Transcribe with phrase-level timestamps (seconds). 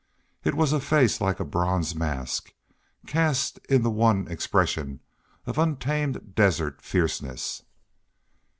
[0.43, 2.53] It was a face like a bronze mask,
[3.05, 4.99] cast in the one expression
[5.45, 7.61] of untamed desert fierceness.